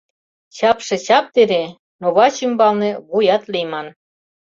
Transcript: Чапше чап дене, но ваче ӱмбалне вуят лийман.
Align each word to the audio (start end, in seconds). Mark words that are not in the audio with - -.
Чапше 0.55 0.95
чап 1.05 1.25
дене, 1.37 1.63
но 2.01 2.07
ваче 2.15 2.41
ӱмбалне 2.47 2.91
вуят 3.09 3.43
лийман. 3.51 3.87